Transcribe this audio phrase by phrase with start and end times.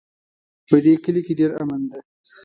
[0.67, 1.99] په دې کلي کې ډېر امن ده